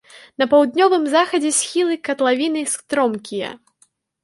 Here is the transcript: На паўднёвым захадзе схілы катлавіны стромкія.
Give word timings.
На 0.43 0.45
паўднёвым 0.53 1.03
захадзе 1.15 1.51
схілы 1.59 1.99
катлавіны 2.11 2.65
стромкія. 2.75 3.55